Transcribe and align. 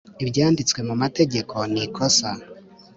ibyanditswe 0.23 0.79
mu 0.87 0.95
mategeko 1.01 1.55
nikosa. 1.71 2.29